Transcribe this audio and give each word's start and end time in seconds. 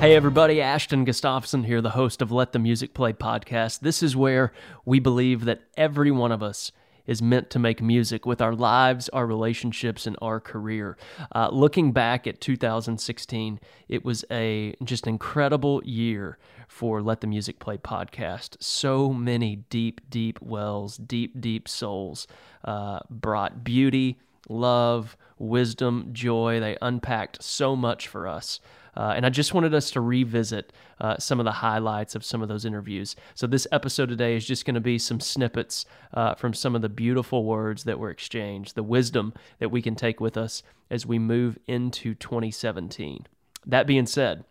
Hey, 0.00 0.16
everybody, 0.16 0.62
Ashton 0.62 1.04
Gustafson 1.04 1.64
here, 1.64 1.82
the 1.82 1.90
host 1.90 2.22
of 2.22 2.32
Let 2.32 2.52
the 2.52 2.58
Music 2.58 2.94
Play 2.94 3.12
podcast. 3.12 3.80
This 3.80 4.02
is 4.02 4.16
where 4.16 4.50
we 4.86 4.98
believe 4.98 5.44
that 5.44 5.60
every 5.76 6.10
one 6.10 6.32
of 6.32 6.42
us 6.42 6.72
is 7.06 7.20
meant 7.20 7.50
to 7.50 7.58
make 7.58 7.82
music 7.82 8.24
with 8.24 8.40
our 8.40 8.54
lives, 8.54 9.10
our 9.10 9.26
relationships, 9.26 10.06
and 10.06 10.16
our 10.22 10.40
career. 10.40 10.96
Uh, 11.34 11.50
looking 11.52 11.92
back 11.92 12.26
at 12.26 12.40
2016, 12.40 13.60
it 13.90 14.02
was 14.02 14.24
a 14.30 14.74
just 14.82 15.06
incredible 15.06 15.82
year 15.84 16.38
for 16.66 17.02
Let 17.02 17.20
the 17.20 17.26
Music 17.26 17.58
Play 17.58 17.76
podcast. 17.76 18.56
So 18.58 19.12
many 19.12 19.56
deep, 19.56 20.00
deep 20.08 20.40
wells, 20.40 20.96
deep, 20.96 21.38
deep 21.42 21.68
souls 21.68 22.26
uh, 22.64 23.00
brought 23.10 23.62
beauty, 23.62 24.18
love, 24.48 25.18
wisdom, 25.38 26.08
joy. 26.14 26.58
They 26.58 26.78
unpacked 26.80 27.42
so 27.42 27.76
much 27.76 28.08
for 28.08 28.26
us. 28.26 28.60
Uh, 28.96 29.12
and 29.16 29.24
I 29.24 29.30
just 29.30 29.54
wanted 29.54 29.74
us 29.74 29.90
to 29.92 30.00
revisit 30.00 30.72
uh, 31.00 31.18
some 31.18 31.38
of 31.38 31.44
the 31.44 31.52
highlights 31.52 32.14
of 32.14 32.24
some 32.24 32.42
of 32.42 32.48
those 32.48 32.64
interviews. 32.64 33.16
So, 33.34 33.46
this 33.46 33.66
episode 33.72 34.08
today 34.08 34.36
is 34.36 34.46
just 34.46 34.64
going 34.64 34.74
to 34.74 34.80
be 34.80 34.98
some 34.98 35.20
snippets 35.20 35.84
uh, 36.12 36.34
from 36.34 36.54
some 36.54 36.74
of 36.74 36.82
the 36.82 36.88
beautiful 36.88 37.44
words 37.44 37.84
that 37.84 37.98
were 37.98 38.10
exchanged, 38.10 38.74
the 38.74 38.82
wisdom 38.82 39.32
that 39.58 39.70
we 39.70 39.82
can 39.82 39.94
take 39.94 40.20
with 40.20 40.36
us 40.36 40.62
as 40.90 41.06
we 41.06 41.18
move 41.18 41.58
into 41.66 42.14
2017. 42.14 43.26
That 43.66 43.86
being 43.86 44.06
said, 44.06 44.44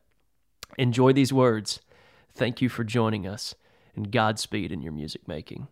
enjoy 0.77 1.13
these 1.13 1.33
words. 1.33 1.79
Thank 2.33 2.61
you 2.61 2.69
for 2.69 2.83
joining 2.83 3.27
us, 3.27 3.55
and 3.95 4.11
Godspeed 4.11 4.71
in 4.71 4.81
your 4.81 4.93
music 4.93 5.27
making. 5.27 5.67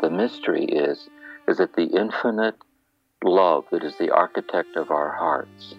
The 0.00 0.10
mystery 0.10 0.64
is 0.64 1.08
is 1.48 1.58
that 1.58 1.74
the 1.74 1.84
infinite 1.84 2.56
love 3.26 3.64
that 3.70 3.84
is 3.84 3.94
the 3.98 4.10
architect 4.10 4.76
of 4.76 4.90
our 4.90 5.12
hearts 5.12 5.74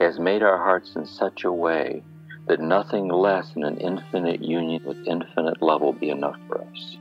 has 0.00 0.18
made 0.18 0.42
our 0.42 0.58
hearts 0.58 0.96
in 0.96 1.06
such 1.06 1.44
a 1.44 1.52
way 1.52 2.02
that 2.46 2.60
nothing 2.60 3.08
less 3.08 3.52
than 3.52 3.64
an 3.64 3.76
infinite 3.78 4.42
union 4.42 4.82
with 4.84 4.96
infinite 5.06 5.60
love 5.60 5.82
will 5.82 5.92
be 5.92 6.08
enough 6.08 6.38
for 6.46 6.62
us. 6.62 6.96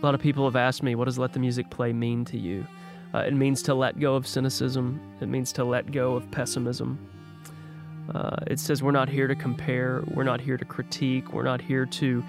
A 0.00 0.04
lot 0.04 0.14
of 0.14 0.20
people 0.20 0.44
have 0.44 0.56
asked 0.56 0.82
me, 0.82 0.94
what 0.94 1.06
does 1.06 1.18
let 1.18 1.32
the 1.32 1.38
music 1.38 1.70
play 1.70 1.92
mean 1.92 2.24
to 2.26 2.38
you? 2.38 2.66
Uh, 3.14 3.20
it 3.20 3.32
means 3.32 3.62
to 3.62 3.74
let 3.74 3.98
go 3.98 4.14
of 4.14 4.26
cynicism, 4.26 5.00
it 5.20 5.28
means 5.28 5.52
to 5.52 5.64
let 5.64 5.90
go 5.90 6.14
of 6.14 6.30
pessimism. 6.30 6.98
Uh, 8.14 8.36
it 8.46 8.58
says 8.58 8.82
we're 8.82 8.90
not 8.90 9.08
here 9.08 9.26
to 9.26 9.34
compare, 9.34 10.02
we're 10.14 10.24
not 10.24 10.40
here 10.40 10.56
to 10.56 10.64
critique, 10.64 11.32
we're 11.32 11.42
not 11.42 11.60
here 11.60 11.86
to 11.86 12.22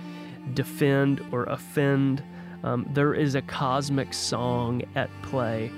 defend 0.53 1.21
or 1.31 1.43
offend. 1.45 2.23
Um, 2.63 2.89
there 2.93 3.13
is 3.13 3.35
a 3.35 3.41
cosmic 3.41 4.13
song 4.13 4.81
at 4.95 5.09
play 5.23 5.71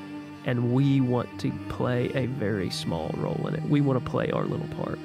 and 0.46 0.74
we 0.74 1.02
want 1.02 1.40
to 1.40 1.52
play 1.70 2.12
a 2.16 2.26
very 2.26 2.70
small 2.70 3.12
role 3.18 3.48
in 3.48 3.56
it. 3.56 3.64
We 3.64 3.82
want 3.82 4.04
to 4.04 4.10
play 4.10 4.32
our 4.32 4.46
little 4.46 4.68
part. 4.84 4.98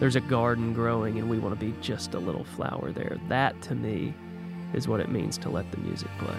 There's 0.00 0.16
a 0.16 0.20
garden 0.20 0.74
growing, 0.74 1.18
and 1.18 1.30
we 1.30 1.38
want 1.38 1.58
to 1.58 1.66
be 1.66 1.74
just 1.80 2.14
a 2.14 2.18
little 2.18 2.44
flower 2.44 2.92
there. 2.92 3.16
That, 3.28 3.60
to 3.62 3.74
me, 3.74 4.12
is 4.74 4.88
what 4.88 5.00
it 5.00 5.08
means 5.08 5.38
to 5.38 5.48
let 5.48 5.70
the 5.70 5.78
music 5.78 6.10
play. 6.18 6.36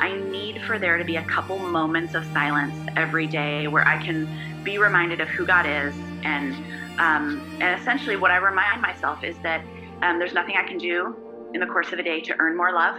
I 0.00 0.16
need 0.16 0.60
for 0.62 0.78
there 0.78 0.98
to 0.98 1.04
be 1.04 1.16
a 1.16 1.24
couple 1.24 1.58
moments 1.58 2.14
of 2.14 2.24
silence 2.32 2.74
every 2.96 3.26
day 3.26 3.68
where 3.68 3.86
I 3.86 4.02
can 4.02 4.28
be 4.64 4.78
reminded 4.78 5.20
of 5.20 5.28
who 5.28 5.46
God 5.46 5.66
is. 5.66 5.94
And, 6.24 6.54
um, 6.98 7.40
and 7.60 7.78
essentially, 7.80 8.16
what 8.16 8.30
I 8.30 8.38
remind 8.38 8.80
myself 8.82 9.22
is 9.22 9.36
that 9.42 9.64
um, 10.02 10.18
there's 10.18 10.34
nothing 10.34 10.56
I 10.56 10.66
can 10.66 10.78
do 10.78 11.14
in 11.52 11.60
the 11.60 11.66
course 11.66 11.92
of 11.92 11.98
a 11.98 12.02
day 12.02 12.20
to 12.22 12.34
earn 12.40 12.56
more 12.56 12.72
love 12.72 12.98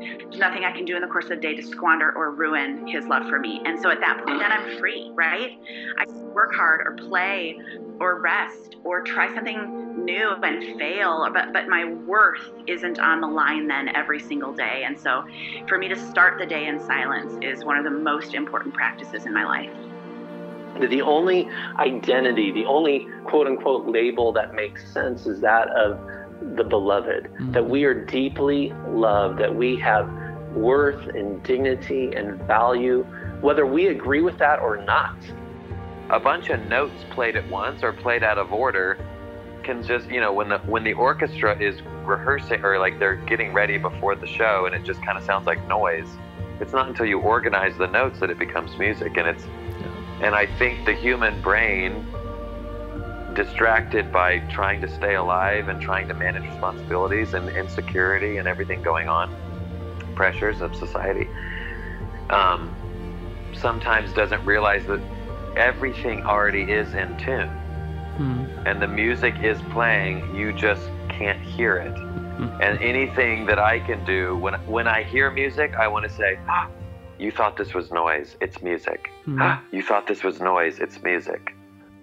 there's 0.00 0.38
nothing 0.38 0.64
I 0.64 0.72
can 0.72 0.84
do 0.84 0.96
in 0.96 1.02
the 1.02 1.08
course 1.08 1.24
of 1.24 1.30
the 1.30 1.36
day 1.36 1.54
to 1.54 1.62
squander 1.62 2.12
or 2.12 2.30
ruin 2.30 2.86
his 2.86 3.06
love 3.06 3.28
for 3.28 3.38
me. 3.38 3.60
And 3.64 3.80
so 3.80 3.90
at 3.90 4.00
that 4.00 4.24
point, 4.24 4.40
then 4.40 4.52
I'm 4.52 4.78
free, 4.78 5.10
right? 5.14 5.58
I 5.98 6.10
work 6.32 6.54
hard 6.54 6.80
or 6.86 6.92
play 7.08 7.58
or 8.00 8.20
rest 8.20 8.76
or 8.82 9.02
try 9.02 9.32
something 9.34 10.04
new 10.04 10.34
and 10.42 10.78
fail, 10.78 11.28
but, 11.32 11.52
but 11.52 11.68
my 11.68 11.84
worth 11.84 12.50
isn't 12.66 12.98
on 12.98 13.20
the 13.20 13.26
line 13.26 13.66
then 13.66 13.94
every 13.94 14.20
single 14.20 14.52
day. 14.52 14.84
And 14.86 14.98
so 14.98 15.24
for 15.68 15.78
me 15.78 15.88
to 15.88 15.96
start 15.96 16.38
the 16.38 16.46
day 16.46 16.66
in 16.66 16.80
silence 16.80 17.34
is 17.42 17.64
one 17.64 17.76
of 17.76 17.84
the 17.84 17.90
most 17.90 18.34
important 18.34 18.74
practices 18.74 19.26
in 19.26 19.34
my 19.34 19.44
life. 19.44 19.70
The 20.88 21.02
only 21.02 21.48
identity, 21.78 22.52
the 22.52 22.64
only 22.64 23.08
quote 23.24 23.46
unquote 23.46 23.86
label 23.86 24.32
that 24.32 24.54
makes 24.54 24.90
sense 24.92 25.26
is 25.26 25.40
that 25.40 25.68
of 25.70 25.98
the 26.56 26.64
beloved, 26.64 27.24
mm-hmm. 27.24 27.52
that 27.52 27.68
we 27.68 27.84
are 27.84 27.94
deeply 27.94 28.72
loved, 28.88 29.38
that 29.38 29.54
we 29.54 29.76
have 29.78 30.10
worth 30.54 31.06
and 31.14 31.42
dignity 31.42 32.12
and 32.14 32.40
value, 32.42 33.04
whether 33.40 33.66
we 33.66 33.88
agree 33.88 34.20
with 34.20 34.38
that 34.38 34.58
or 34.58 34.76
not. 34.78 35.16
A 36.10 36.18
bunch 36.18 36.50
of 36.50 36.60
notes 36.66 37.04
played 37.10 37.36
at 37.36 37.48
once 37.48 37.82
or 37.82 37.92
played 37.92 38.24
out 38.24 38.38
of 38.38 38.52
order 38.52 38.98
can 39.62 39.82
just, 39.82 40.08
you 40.08 40.20
know, 40.20 40.32
when 40.32 40.48
the 40.48 40.58
when 40.60 40.82
the 40.82 40.94
orchestra 40.94 41.56
is 41.60 41.80
rehearsing 42.04 42.64
or 42.64 42.78
like 42.78 42.98
they're 42.98 43.16
getting 43.16 43.52
ready 43.52 43.78
before 43.78 44.16
the 44.16 44.26
show 44.26 44.66
and 44.66 44.74
it 44.74 44.82
just 44.84 45.02
kind 45.04 45.16
of 45.16 45.24
sounds 45.24 45.46
like 45.46 45.64
noise. 45.68 46.08
It's 46.60 46.72
not 46.72 46.88
until 46.88 47.06
you 47.06 47.20
organize 47.20 47.76
the 47.76 47.86
notes 47.86 48.18
that 48.20 48.30
it 48.30 48.38
becomes 48.38 48.76
music 48.76 49.16
and 49.16 49.28
it's 49.28 49.44
and 50.20 50.34
I 50.34 50.46
think 50.58 50.84
the 50.84 50.94
human 50.94 51.40
brain 51.40 52.06
distracted 53.34 54.12
by 54.12 54.38
trying 54.50 54.80
to 54.80 54.88
stay 54.88 55.14
alive 55.14 55.68
and 55.68 55.80
trying 55.80 56.08
to 56.08 56.14
manage 56.14 56.42
responsibilities 56.44 57.34
and 57.34 57.48
insecurity 57.50 58.38
and 58.38 58.48
everything 58.48 58.82
going 58.82 59.08
on, 59.08 59.34
pressures 60.14 60.60
of 60.60 60.74
society, 60.74 61.28
um, 62.30 62.74
sometimes 63.52 64.12
doesn't 64.12 64.44
realize 64.44 64.84
that 64.86 65.00
everything 65.56 66.22
already 66.24 66.62
is 66.62 66.94
in 66.94 67.16
tune. 67.18 67.48
Hmm. 68.16 68.44
And 68.66 68.82
the 68.82 68.88
music 68.88 69.34
is 69.42 69.60
playing, 69.70 70.34
you 70.34 70.52
just 70.52 70.90
can't 71.08 71.40
hear 71.40 71.76
it. 71.76 71.96
Hmm. 71.96 72.62
And 72.62 72.78
anything 72.80 73.46
that 73.46 73.58
I 73.58 73.80
can 73.80 74.04
do 74.04 74.36
when 74.36 74.54
when 74.66 74.86
I 74.86 75.02
hear 75.02 75.30
music, 75.30 75.74
I 75.74 75.88
want 75.88 76.04
to 76.08 76.10
say, 76.10 76.38
ah, 76.48 76.68
"You 77.18 77.30
thought 77.30 77.56
this 77.56 77.74
was 77.74 77.90
noise? 77.90 78.36
It's 78.40 78.62
music." 78.62 79.10
Hmm. 79.24 79.40
Ah, 79.40 79.62
you 79.72 79.82
thought 79.82 80.06
this 80.06 80.22
was 80.22 80.40
noise? 80.40 80.78
It's 80.78 81.02
music. 81.02 81.54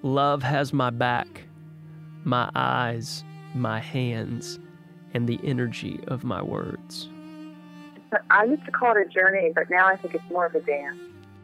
Love 0.03 0.44
has 0.44 0.74
my 0.74 0.90
back, 0.90 1.44
my 2.24 2.50
eyes, 2.53 3.24
my 3.56 3.80
hands, 3.80 4.59
and 5.13 5.28
the 5.28 5.40
energy 5.44 6.00
of 6.08 6.24
my 6.24 6.41
words. 6.41 7.09
I 8.30 8.46
used 8.46 8.66
to 8.66 8.72
call 8.72 8.96
it 8.96 9.08
a 9.08 9.09
journey, 9.09 9.52
but 9.53 9.69
now 9.69 9.88
I 9.88 9.97
think 9.97 10.13
it's 10.13 10.24
more 10.30 10.46
of 10.46 10.56
a 10.56 10.62
dance. 10.62 10.97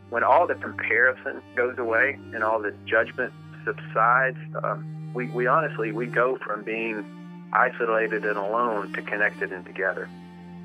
When 0.09 0.24
all 0.24 0.46
the 0.46 0.56
comparison 0.56 1.41
goes 1.56 1.78
away 1.78 2.19
and 2.34 2.44
all 2.44 2.62
the 2.62 2.74
judgment 2.86 3.34
subsides, 3.66 4.38
um, 4.64 5.12
we, 5.14 5.28
we 5.28 5.47
honestly 5.47 5.91
we 5.91 6.06
go 6.06 6.38
from 6.38 6.64
being 6.64 7.50
isolated 7.52 8.25
and 8.25 8.38
alone 8.38 8.94
to 8.94 9.02
connected 9.02 9.52
and 9.52 9.66
together. 9.66 10.09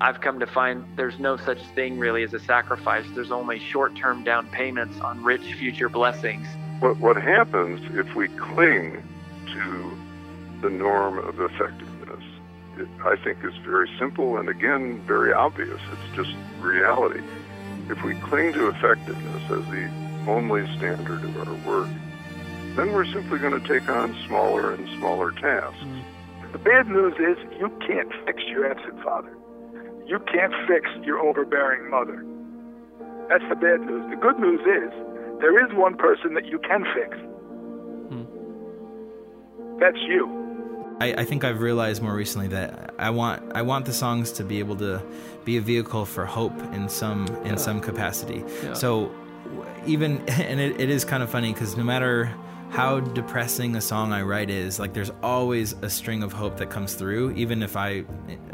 I've 0.01 0.21
come 0.21 0.39
to 0.39 0.47
find 0.47 0.85
there's 0.95 1.19
no 1.19 1.35
such 1.37 1.59
thing 1.75 1.99
really 1.99 2.23
as 2.23 2.33
a 2.33 2.39
sacrifice. 2.39 3.05
There's 3.13 3.31
only 3.31 3.59
short 3.59 3.95
term 3.95 4.23
down 4.23 4.47
payments 4.47 4.99
on 5.01 5.23
rich 5.23 5.53
future 5.53 5.89
blessings. 5.89 6.47
What, 6.79 6.97
what 6.97 7.17
happens 7.17 7.81
if 7.97 8.15
we 8.15 8.29
cling 8.29 9.03
to 9.47 9.97
the 10.61 10.69
norm 10.69 11.17
of 11.17 11.39
effectiveness, 11.39 12.23
it, 12.77 12.87
I 13.03 13.15
think 13.17 13.43
is 13.43 13.55
very 13.65 13.89
simple 13.99 14.37
and 14.37 14.47
again 14.47 15.01
very 15.01 15.33
obvious. 15.33 15.79
It's 15.91 16.15
just 16.15 16.35
reality. 16.59 17.21
If 17.89 18.03
we 18.03 18.15
cling 18.15 18.53
to 18.53 18.69
effectiveness 18.69 19.43
as 19.51 19.65
the 19.71 19.89
only 20.27 20.65
standard 20.77 21.23
of 21.23 21.47
our 21.47 21.53
work, 21.67 21.89
then 22.75 22.93
we're 22.93 23.11
simply 23.11 23.39
going 23.39 23.59
to 23.59 23.67
take 23.67 23.89
on 23.89 24.15
smaller 24.27 24.73
and 24.73 24.87
smaller 24.97 25.31
tasks. 25.31 25.83
The 26.51 26.59
bad 26.59 26.87
news 26.87 27.13
is 27.15 27.37
you 27.59 27.69
can't 27.85 28.11
fix 28.25 28.41
your 28.47 28.69
absent 28.69 29.03
father. 29.03 29.35
You 30.07 30.19
can't 30.31 30.53
fix 30.67 30.89
your 31.03 31.19
overbearing 31.19 31.89
mother. 31.89 32.25
That's 33.27 33.43
the 33.49 33.55
bad 33.55 33.81
news. 33.81 34.09
The 34.09 34.15
good 34.15 34.39
news 34.39 34.61
is 34.61 35.08
there 35.39 35.65
is 35.65 35.73
one 35.73 35.95
person 35.95 36.33
that 36.33 36.45
you 36.45 36.59
can 36.59 36.85
fix. 36.93 37.17
Hmm. 38.09 39.79
That's 39.79 39.97
you. 40.07 40.35
I, 41.01 41.13
I, 41.21 41.25
think 41.25 41.45
I've 41.45 41.61
realized 41.61 42.01
more 42.01 42.13
recently 42.13 42.49
that 42.49 42.93
I 42.99 43.09
want 43.09 43.55
I 43.55 43.61
want 43.61 43.85
the 43.85 43.93
songs 43.93 44.33
to 44.33 44.43
be 44.43 44.59
able 44.59 44.75
to 44.77 45.01
be 45.45 45.55
a 45.55 45.61
vehicle 45.61 46.05
for 46.05 46.25
hope 46.25 46.57
in 46.73 46.89
some 46.89 47.27
in 47.43 47.51
yeah. 47.51 47.55
some 47.55 47.79
capacity. 47.79 48.43
Yeah. 48.63 48.73
So 48.73 49.11
even 49.85 50.17
and 50.29 50.59
it, 50.59 50.79
it 50.79 50.89
is 50.89 51.05
kind 51.05 51.23
of 51.23 51.29
funny 51.29 51.53
because 51.53 51.77
no 51.77 51.83
matter 51.83 52.33
how 52.69 52.99
depressing 52.99 53.75
a 53.75 53.81
song 53.81 54.13
I 54.13 54.21
write 54.21 54.49
is, 54.49 54.79
like 54.79 54.93
there's 54.93 55.11
always 55.23 55.73
a 55.81 55.89
string 55.89 56.21
of 56.21 56.31
hope 56.31 56.57
that 56.57 56.69
comes 56.69 56.93
through, 56.93 57.31
even 57.31 57.63
if 57.63 57.75
I, 57.75 58.05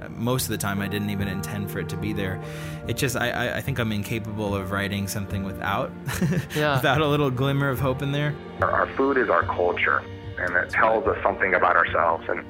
most 0.10 0.44
of 0.44 0.50
the 0.50 0.58
time, 0.58 0.82
I 0.82 0.88
didn't 0.88 1.10
even 1.10 1.28
intend 1.28 1.70
for 1.70 1.80
it 1.80 1.90
to 1.90 1.98
be 1.98 2.14
there. 2.14 2.42
It 2.88 2.96
just, 2.96 3.18
I, 3.18 3.58
I 3.58 3.62
think 3.62 3.78
I'm 3.78 3.92
incapable 3.92 4.56
of 4.56 4.72
writing 4.72 5.08
something 5.08 5.44
without, 5.44 5.92
yeah. 6.56 6.76
without 6.78 7.02
a 7.02 7.08
little 7.08 7.30
glimmer 7.30 7.70
of 7.70 7.80
hope 7.80 8.02
in 8.02 8.14
there. 8.14 8.34
Our 8.62 8.88
food 8.96 9.18
is 9.18 9.30
our 9.30 9.44
culture, 9.44 10.02
and 10.40 10.56
it 10.56 10.70
tells 10.70 11.06
us 11.08 11.22
something 11.22 11.54
about 11.54 11.76
ourselves, 11.76 12.24
and 12.30 12.46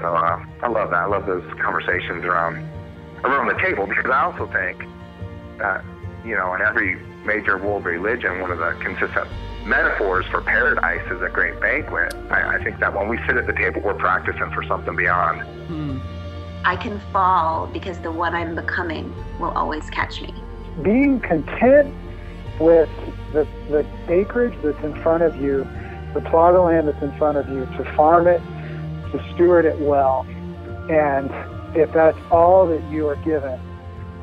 so 0.00 0.06
uh, 0.06 0.44
I 0.62 0.68
love 0.68 0.90
that. 0.90 1.02
I 1.02 1.06
love 1.06 1.26
those 1.26 1.44
conversations 1.62 2.24
around 2.24 2.68
around 3.22 3.48
the 3.48 3.62
table 3.62 3.86
because 3.86 4.10
I 4.10 4.22
also 4.24 4.46
think 4.46 4.82
that 5.58 5.84
you 6.24 6.34
know 6.34 6.54
in 6.54 6.62
every 6.62 6.96
major 7.24 7.58
world 7.58 7.84
religion, 7.84 8.40
one 8.40 8.50
of 8.50 8.58
the 8.58 8.72
consistent 8.80 9.28
metaphors 9.64 10.26
for 10.26 10.40
paradise 10.40 11.04
is 11.10 11.22
a 11.22 11.28
great 11.28 11.60
banquet. 11.60 12.14
I, 12.30 12.56
I, 12.56 12.64
think 12.64 12.80
that 12.80 12.94
when 12.94 13.08
we 13.08 13.18
sit 13.26 13.36
at 13.36 13.46
the 13.46 13.52
table, 13.52 13.80
we're 13.82 13.94
practicing 13.94 14.50
for 14.52 14.64
something 14.64 14.96
beyond. 14.96 15.42
Hmm. 15.66 15.98
I 16.64 16.76
can 16.76 17.00
fall 17.12 17.66
because 17.66 17.98
the 18.00 18.12
one 18.12 18.34
I'm 18.34 18.54
becoming 18.54 19.14
will 19.38 19.50
always 19.50 19.88
catch 19.90 20.20
me. 20.20 20.34
Being 20.82 21.20
content 21.20 21.94
with 22.58 22.88
the, 23.32 23.46
the 23.70 23.86
acreage 24.08 24.54
that's 24.62 24.82
in 24.84 24.94
front 25.02 25.22
of 25.22 25.36
you, 25.36 25.66
the 26.14 26.20
plot 26.20 26.54
of 26.54 26.64
land 26.64 26.88
that's 26.88 27.02
in 27.02 27.16
front 27.18 27.38
of 27.38 27.48
you, 27.48 27.64
to 27.76 27.94
farm 27.96 28.26
it, 28.26 28.40
to 29.12 29.32
steward 29.34 29.64
it 29.64 29.78
well. 29.80 30.26
And 30.90 31.30
if 31.76 31.92
that's 31.92 32.18
all 32.30 32.66
that 32.66 32.82
you 32.90 33.08
are 33.08 33.16
given 33.16 33.58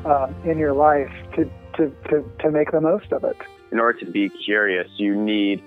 um, 0.04 0.34
in 0.44 0.58
your 0.58 0.72
life, 0.72 1.12
to, 1.34 1.50
to, 1.76 1.94
to, 2.08 2.30
to 2.40 2.50
make 2.50 2.70
the 2.70 2.80
most 2.80 3.12
of 3.12 3.24
it 3.24 3.36
in 3.70 3.78
order 3.78 3.98
to 4.00 4.06
be 4.06 4.30
curious, 4.44 4.88
you 4.96 5.14
need 5.14 5.62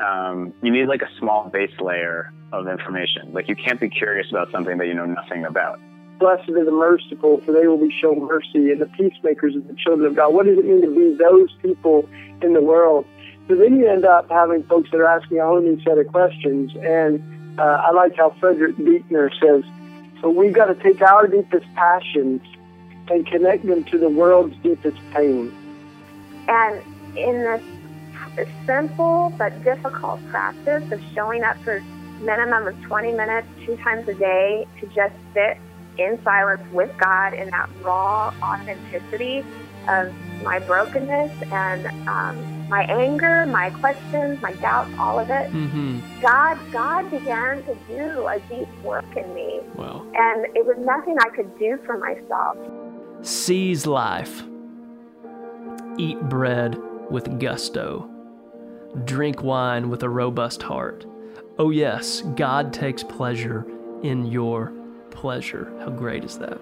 um, 0.00 0.52
you 0.62 0.70
need 0.70 0.86
like 0.88 1.02
a 1.02 1.08
small 1.18 1.48
base 1.48 1.72
layer 1.80 2.32
of 2.52 2.68
information. 2.68 3.32
Like 3.32 3.48
you 3.48 3.56
can't 3.56 3.80
be 3.80 3.88
curious 3.88 4.26
about 4.30 4.50
something 4.50 4.78
that 4.78 4.86
you 4.86 4.94
know 4.94 5.06
nothing 5.06 5.44
about. 5.44 5.80
Blessed 6.18 6.48
are 6.48 6.64
the 6.64 6.70
merciful, 6.70 7.42
for 7.44 7.52
they 7.52 7.66
will 7.66 7.78
be 7.78 7.94
shown 8.00 8.20
mercy, 8.20 8.70
and 8.70 8.80
the 8.80 8.86
peacemakers 8.86 9.54
are 9.54 9.60
the 9.60 9.74
children 9.74 10.06
of 10.06 10.16
God. 10.16 10.32
What 10.32 10.46
does 10.46 10.58
it 10.58 10.64
mean 10.64 10.80
to 10.82 10.88
be 10.88 11.14
those 11.16 11.50
people 11.60 12.08
in 12.42 12.54
the 12.54 12.62
world? 12.62 13.06
So 13.48 13.54
then 13.54 13.76
you 13.76 13.86
end 13.86 14.04
up 14.04 14.28
having 14.30 14.62
folks 14.64 14.90
that 14.90 14.98
are 14.98 15.06
asking 15.06 15.38
a 15.38 15.46
whole 15.46 15.60
new 15.60 15.80
set 15.82 15.98
of 15.98 16.06
questions. 16.08 16.72
And 16.76 17.60
uh, 17.60 17.62
I 17.62 17.92
like 17.92 18.16
how 18.16 18.34
Frederick 18.40 18.76
Buechner 18.76 19.30
says, 19.40 19.62
so 20.20 20.30
we've 20.30 20.54
got 20.54 20.66
to 20.66 20.74
take 20.74 21.00
our 21.02 21.26
deepest 21.26 21.66
passions 21.74 22.40
and 23.08 23.26
connect 23.26 23.66
them 23.66 23.84
to 23.84 23.98
the 23.98 24.08
world's 24.08 24.56
deepest 24.62 24.98
pain. 25.12 25.54
And 26.48 26.82
in 27.16 27.42
this 27.42 27.62
simple 28.66 29.32
but 29.38 29.64
difficult 29.64 30.20
practice 30.28 30.90
of 30.92 31.00
showing 31.14 31.42
up 31.42 31.56
for 31.64 31.82
minimum 32.20 32.66
of 32.66 32.80
20 32.82 33.12
minutes 33.12 33.46
two 33.64 33.76
times 33.78 34.08
a 34.08 34.14
day 34.14 34.66
to 34.80 34.86
just 34.88 35.14
sit 35.34 35.58
in 35.98 36.22
silence 36.22 36.62
with 36.72 36.92
God 36.98 37.34
in 37.34 37.50
that 37.50 37.68
raw 37.82 38.32
authenticity 38.42 39.44
of 39.88 40.12
my 40.42 40.58
brokenness 40.58 41.32
and 41.50 41.86
um, 42.08 42.68
my 42.68 42.82
anger, 42.84 43.46
my 43.46 43.70
questions, 43.70 44.40
my 44.42 44.52
doubts, 44.54 44.90
all 44.98 45.18
of 45.18 45.30
it. 45.30 45.50
Mm-hmm. 45.52 46.00
God, 46.20 46.58
God 46.72 47.10
began 47.10 47.62
to 47.64 47.76
do 47.88 48.26
a 48.26 48.40
deep 48.48 48.68
work 48.82 49.16
in 49.16 49.32
me, 49.34 49.60
wow. 49.76 50.04
and 50.14 50.46
it 50.56 50.66
was 50.66 50.76
nothing 50.78 51.16
I 51.20 51.28
could 51.30 51.56
do 51.58 51.78
for 51.86 51.96
myself. 51.98 52.56
Seize 53.22 53.86
life. 53.86 54.42
Eat 55.98 56.20
bread 56.28 56.76
with 57.10 57.38
gusto. 57.38 58.10
Drink 59.04 59.42
wine 59.42 59.88
with 59.88 60.02
a 60.02 60.08
robust 60.08 60.62
heart. 60.62 61.06
Oh, 61.58 61.70
yes, 61.70 62.22
God 62.34 62.72
takes 62.72 63.02
pleasure 63.02 63.66
in 64.02 64.26
your 64.26 64.72
pleasure. 65.10 65.72
How 65.80 65.90
great 65.90 66.24
is 66.24 66.38
that? 66.38 66.58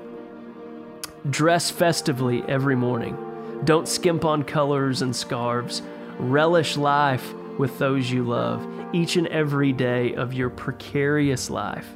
Dress 1.31 1.71
festively 1.71 2.43
every 2.49 2.77
morning. 2.77 3.17
Don't 3.65 3.89
skimp 3.89 4.25
on 4.25 4.43
colors 4.45 5.03
and 5.03 5.15
scarves. 5.15 5.83
Relish 6.19 6.77
life 6.77 7.33
with 7.59 7.79
those 7.79 8.11
you 8.11 8.25
love 8.25 8.67
each 8.93 9.17
and 9.17 9.27
every 9.29 9.73
day 9.73 10.15
of 10.15 10.33
your 10.33 10.51
precarious 10.51 11.51
life. 11.51 11.89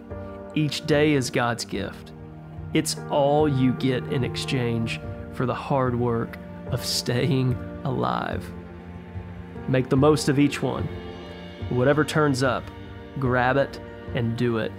Each 0.55 0.85
day 0.87 1.13
is 1.13 1.31
God's 1.31 1.65
gift. 1.65 2.13
It's 2.75 2.97
all 3.11 3.49
you 3.49 3.73
get 3.75 4.03
in 4.13 4.25
exchange 4.25 5.01
for 5.33 5.47
the 5.47 5.55
hard 5.55 5.95
work 5.95 6.37
of 6.73 6.85
staying 6.85 7.55
alive. 7.85 8.51
Make 9.69 9.89
the 9.89 9.97
most 9.97 10.29
of 10.29 10.39
each 10.39 10.63
one. 10.63 10.89
Whatever 11.69 12.05
turns 12.05 12.43
up, 12.43 12.65
grab 13.19 13.57
it 13.57 13.81
and 14.15 14.37
do 14.37 14.59
it. 14.59 14.73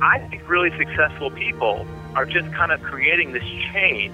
I 0.00 0.20
think 0.28 0.48
really 0.48 0.70
successful 0.78 1.30
people 1.30 1.86
are 2.14 2.24
just 2.24 2.52
kind 2.52 2.72
of 2.72 2.80
creating 2.82 3.32
this 3.32 3.44
chain. 3.72 4.12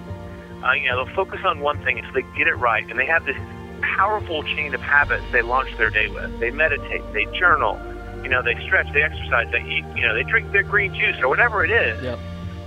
Uh, 0.64 0.72
you 0.72 0.88
know, 0.88 1.04
they'll 1.04 1.14
focus 1.14 1.40
on 1.44 1.60
one 1.60 1.82
thing 1.84 1.98
until 1.98 2.14
they 2.14 2.24
get 2.36 2.48
it 2.48 2.54
right, 2.54 2.88
and 2.88 2.98
they 2.98 3.06
have 3.06 3.24
this 3.26 3.36
powerful 3.82 4.42
chain 4.42 4.74
of 4.74 4.80
habits 4.80 5.24
they 5.30 5.42
launch 5.42 5.76
their 5.76 5.90
day 5.90 6.08
with. 6.08 6.40
They 6.40 6.50
meditate, 6.50 7.02
they 7.12 7.26
journal, 7.38 7.78
you 8.22 8.30
know, 8.30 8.42
they 8.42 8.54
stretch, 8.64 8.90
they 8.92 9.02
exercise, 9.02 9.46
they 9.52 9.62
eat, 9.62 9.84
you 9.94 10.02
know, 10.02 10.14
they 10.14 10.22
drink 10.22 10.50
their 10.52 10.62
green 10.62 10.94
juice 10.94 11.16
or 11.20 11.28
whatever 11.28 11.64
it 11.64 11.70
is. 11.70 12.02
Yep. 12.02 12.18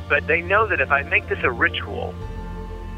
But 0.07 0.27
they 0.27 0.41
know 0.41 0.67
that 0.67 0.79
if 0.79 0.91
I 0.91 1.01
make 1.03 1.27
this 1.27 1.39
a 1.43 1.51
ritual, 1.51 2.13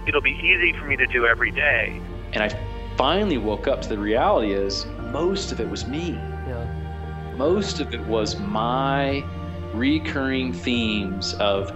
it'll 0.09 0.21
be 0.21 0.39
easy 0.43 0.73
for 0.73 0.85
me 0.85 0.97
to 0.97 1.07
do 1.07 1.25
every 1.25 1.51
day. 1.51 2.01
And 2.33 2.43
I 2.43 2.49
finally 2.97 3.37
woke 3.37 3.67
up 3.67 3.81
to 3.83 3.89
the 3.89 3.97
reality 3.97 4.51
is 4.51 4.85
most 5.11 5.53
of 5.53 5.61
it 5.61 5.69
was 5.69 5.87
me. 5.87 6.11
Yeah. 6.11 7.33
Most 7.37 7.79
of 7.79 7.93
it 7.93 8.01
was 8.01 8.37
my 8.39 9.23
recurring 9.73 10.51
themes 10.51 11.35
of, 11.35 11.71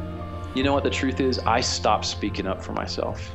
you 0.56 0.64
know 0.64 0.74
what 0.74 0.84
the 0.84 0.90
truth 0.90 1.22
is? 1.22 1.40
I 1.40 1.62
stopped 1.62 2.06
speaking 2.06 2.48
up 2.48 2.62
for 2.62 2.74
myself. 2.74 3.32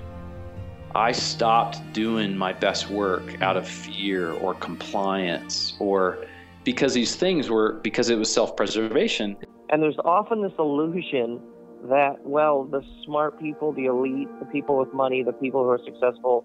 I 0.94 1.12
stopped 1.12 1.80
doing 1.92 2.36
my 2.36 2.52
best 2.52 2.90
work 2.90 3.40
out 3.40 3.56
of 3.56 3.66
fear 3.66 4.32
or 4.32 4.54
compliance 4.54 5.74
or 5.78 6.26
because 6.64 6.92
these 6.92 7.14
things 7.14 7.48
were 7.48 7.74
because 7.82 8.10
it 8.10 8.18
was 8.18 8.32
self-preservation. 8.32 9.36
And 9.70 9.82
there's 9.82 9.98
often 10.04 10.42
this 10.42 10.52
illusion 10.58 11.40
that 11.84 12.24
well, 12.24 12.64
the 12.64 12.82
smart 13.04 13.38
people, 13.40 13.72
the 13.72 13.86
elite, 13.86 14.28
the 14.40 14.46
people 14.46 14.78
with 14.78 14.92
money, 14.92 15.22
the 15.22 15.32
people 15.32 15.62
who 15.62 15.70
are 15.70 15.80
successful 15.84 16.44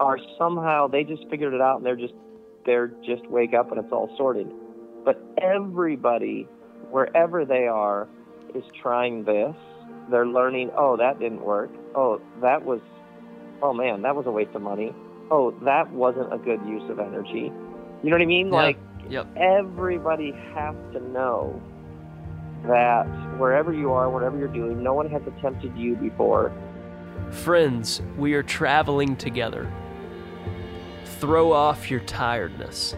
are 0.00 0.18
somehow 0.38 0.86
they 0.86 1.04
just 1.04 1.28
figured 1.28 1.54
it 1.54 1.60
out 1.60 1.78
and 1.78 1.86
they're 1.86 1.96
just 1.96 2.14
they're 2.64 2.88
just 3.04 3.26
wake 3.28 3.54
up 3.54 3.70
and 3.72 3.82
it's 3.82 3.92
all 3.92 4.14
sorted. 4.16 4.50
But 5.04 5.20
everybody, 5.40 6.46
wherever 6.90 7.44
they 7.44 7.66
are, 7.66 8.08
is 8.54 8.64
trying 8.80 9.24
this. 9.24 9.54
They're 10.10 10.26
learning, 10.26 10.70
oh, 10.76 10.96
that 10.96 11.18
didn't 11.18 11.42
work. 11.42 11.70
Oh, 11.94 12.20
that 12.40 12.64
was 12.64 12.80
oh 13.62 13.72
man, 13.72 14.02
that 14.02 14.14
was 14.14 14.26
a 14.26 14.30
waste 14.30 14.54
of 14.54 14.62
money. 14.62 14.92
Oh, 15.30 15.50
that 15.64 15.90
wasn't 15.92 16.32
a 16.32 16.38
good 16.38 16.60
use 16.66 16.88
of 16.90 16.98
energy. 16.98 17.52
You 18.02 18.10
know 18.10 18.16
what 18.16 18.22
I 18.22 18.26
mean? 18.26 18.48
Yeah. 18.48 18.52
Like 18.54 18.78
yep. 19.10 19.26
everybody 19.36 20.32
has 20.54 20.74
to 20.92 21.00
know 21.00 21.60
that 22.66 23.04
wherever 23.38 23.72
you 23.72 23.92
are, 23.92 24.10
whatever 24.10 24.38
you're 24.38 24.48
doing, 24.48 24.82
no 24.82 24.94
one 24.94 25.08
has 25.10 25.22
attempted 25.26 25.76
you 25.76 25.96
before. 25.96 26.52
Friends, 27.30 28.02
we 28.16 28.34
are 28.34 28.42
traveling 28.42 29.16
together. 29.16 29.70
Throw 31.20 31.52
off 31.52 31.90
your 31.90 32.00
tiredness. 32.00 32.96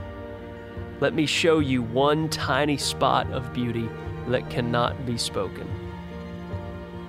Let 1.01 1.15
me 1.15 1.27
show 1.27 1.59
you 1.59 1.83
one 1.83 2.29
tiny 2.29 2.77
spot 2.77 3.31
of 3.33 3.53
beauty 3.53 3.89
that 4.29 4.51
cannot 4.51 5.07
be 5.07 5.17
spoken. 5.17 5.69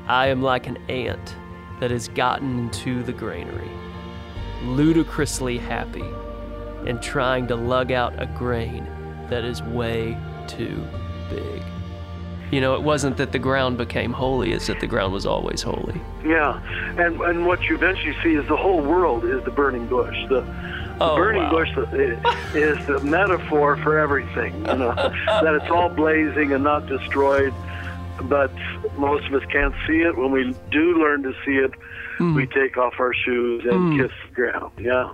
I 0.07 0.27
am 0.27 0.41
like 0.41 0.67
an 0.67 0.77
ant 0.89 1.35
that 1.79 1.91
has 1.91 2.07
gotten 2.09 2.59
into 2.59 3.03
the 3.03 3.13
granary, 3.13 3.71
ludicrously 4.63 5.57
happy 5.57 6.09
and 6.85 7.01
trying 7.01 7.47
to 7.47 7.55
lug 7.55 7.91
out 7.91 8.21
a 8.21 8.25
grain 8.25 8.85
that 9.29 9.43
is 9.43 9.61
way 9.63 10.17
too 10.47 10.83
big. 11.29 11.61
You 12.51 12.59
know, 12.59 12.75
it 12.75 12.83
wasn't 12.83 13.15
that 13.17 13.31
the 13.31 13.39
ground 13.39 13.77
became 13.77 14.11
holy, 14.11 14.51
it's 14.51 14.67
that 14.67 14.81
the 14.81 14.87
ground 14.87 15.13
was 15.13 15.25
always 15.25 15.61
holy. 15.61 15.99
Yeah, 16.23 16.61
and 16.97 17.19
and 17.21 17.45
what 17.45 17.63
you 17.63 17.75
eventually 17.75 18.15
see 18.21 18.35
is 18.35 18.45
the 18.47 18.57
whole 18.57 18.81
world 18.81 19.23
is 19.23 19.43
the 19.45 19.51
burning 19.51 19.87
bush. 19.87 20.17
The, 20.27 20.41
the 20.41 20.97
oh, 20.99 21.15
burning 21.15 21.43
wow. 21.43 21.51
bush 21.51 21.69
is 22.53 22.85
the 22.87 22.99
metaphor 23.03 23.77
for 23.77 23.97
everything. 23.97 24.53
You 24.65 24.77
know, 24.77 24.93
that 24.95 25.59
it's 25.61 25.71
all 25.71 25.89
blazing 25.89 26.51
and 26.51 26.63
not 26.63 26.87
destroyed. 26.87 27.53
But 28.23 28.51
most 28.97 29.25
of 29.27 29.33
us 29.33 29.47
can't 29.49 29.73
see 29.87 30.01
it. 30.01 30.15
When 30.15 30.31
we 30.31 30.53
do 30.69 31.01
learn 31.01 31.23
to 31.23 31.33
see 31.43 31.55
it, 31.55 31.71
mm. 32.19 32.35
we 32.35 32.45
take 32.45 32.77
off 32.77 32.93
our 32.99 33.13
shoes 33.13 33.63
and 33.63 33.93
mm. 33.93 33.97
kiss 33.97 34.11
the 34.27 34.35
ground. 34.35 34.73
Yeah. 34.77 35.13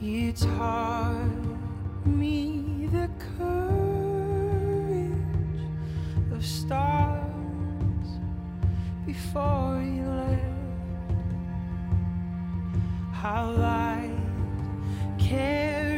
It's 0.00 0.44
hard 0.44 1.48
me 2.06 2.67
of 6.38 6.46
stars 6.46 8.06
before 9.04 9.82
you 9.82 10.04
left. 10.04 10.44
How 13.12 13.50
light 13.50 14.16
carries 15.18 15.97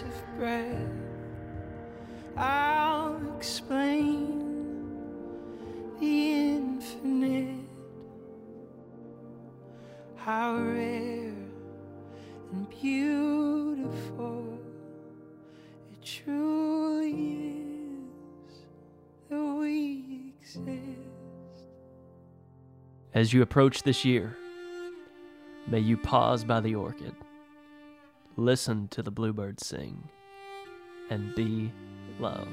of 0.00 0.36
breath. 0.38 0.88
I'll 2.38 3.20
explain 3.36 4.96
the 6.00 6.32
infinite, 6.32 7.68
how 10.16 10.56
rare 10.56 11.34
and 12.52 12.70
beautiful 12.70 14.58
it 15.92 16.02
truly 16.02 17.10
is 18.48 18.64
that 19.28 19.44
we 19.60 20.32
exist. 20.40 20.78
As 23.12 23.34
you 23.34 23.42
approach 23.42 23.82
this 23.82 24.02
year, 24.02 24.38
may 25.72 25.80
you 25.80 25.96
pause 25.96 26.44
by 26.44 26.60
the 26.60 26.74
orchid, 26.74 27.14
listen 28.36 28.86
to 28.88 29.02
the 29.02 29.10
bluebirds 29.10 29.66
sing, 29.66 30.06
and 31.08 31.34
be 31.34 31.72
love. 32.20 32.46